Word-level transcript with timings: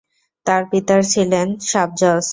তার 0.45 0.61
পিতার 0.71 1.01
ছিলেন 1.05 1.47
সাব-জজ। 1.69 2.25